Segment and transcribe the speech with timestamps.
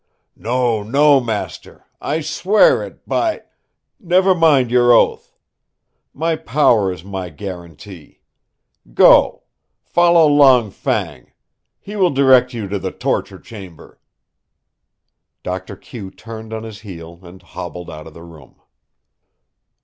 [0.35, 3.43] "No, no, master, I swear it by"
[3.99, 5.35] "Never mind your oath.
[6.11, 8.23] My power is my guaranty.
[8.95, 9.43] Go
[9.83, 11.31] follow Long Fang.
[11.79, 13.99] He will direct you to the torture chamber."
[15.43, 18.55] Doctor Q turned on his heel and hobbled out of the room.